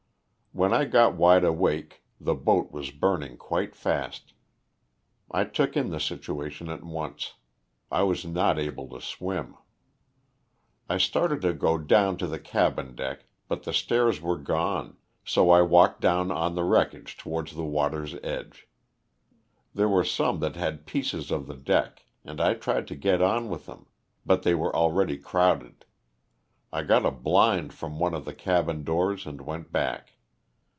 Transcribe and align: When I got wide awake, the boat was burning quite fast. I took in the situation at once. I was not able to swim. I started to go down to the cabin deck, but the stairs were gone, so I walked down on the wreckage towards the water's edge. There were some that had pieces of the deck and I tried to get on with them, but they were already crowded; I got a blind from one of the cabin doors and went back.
When 0.53 0.73
I 0.73 0.83
got 0.83 1.15
wide 1.15 1.45
awake, 1.45 2.03
the 2.19 2.35
boat 2.35 2.73
was 2.73 2.91
burning 2.91 3.37
quite 3.37 3.73
fast. 3.73 4.33
I 5.33 5.45
took 5.45 5.77
in 5.77 5.91
the 5.91 5.99
situation 6.01 6.67
at 6.67 6.83
once. 6.83 7.35
I 7.89 8.03
was 8.03 8.25
not 8.25 8.59
able 8.59 8.89
to 8.89 8.99
swim. 8.99 9.55
I 10.89 10.97
started 10.97 11.39
to 11.43 11.53
go 11.53 11.77
down 11.77 12.17
to 12.17 12.27
the 12.27 12.37
cabin 12.37 12.95
deck, 12.95 13.27
but 13.47 13.63
the 13.63 13.71
stairs 13.71 14.19
were 14.19 14.35
gone, 14.35 14.97
so 15.23 15.49
I 15.51 15.61
walked 15.61 16.01
down 16.01 16.31
on 16.31 16.55
the 16.55 16.65
wreckage 16.65 17.15
towards 17.15 17.55
the 17.55 17.63
water's 17.63 18.15
edge. 18.15 18.67
There 19.73 19.87
were 19.87 20.03
some 20.03 20.41
that 20.41 20.57
had 20.57 20.85
pieces 20.85 21.31
of 21.31 21.47
the 21.47 21.55
deck 21.55 22.03
and 22.25 22.41
I 22.41 22.55
tried 22.55 22.87
to 22.87 22.95
get 22.97 23.21
on 23.21 23.47
with 23.47 23.67
them, 23.67 23.85
but 24.25 24.43
they 24.43 24.53
were 24.53 24.75
already 24.75 25.17
crowded; 25.17 25.85
I 26.73 26.83
got 26.83 27.05
a 27.05 27.09
blind 27.11 27.71
from 27.73 27.99
one 27.99 28.13
of 28.13 28.25
the 28.25 28.35
cabin 28.35 28.83
doors 28.83 29.25
and 29.25 29.39
went 29.39 29.71
back. 29.71 30.09